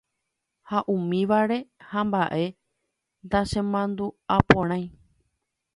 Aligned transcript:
ha 0.69 0.79
umívare 0.93 1.59
ha 1.89 1.99
mba'e 2.07 2.45
nachemandu'aporãi. 3.29 4.85